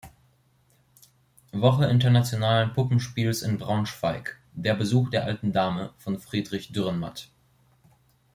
[1.51, 7.29] Woche Internationalen Puppenspiels in Braunschweig" "Der Besuch der alten Dame" von Friedrich Dürrenmatt.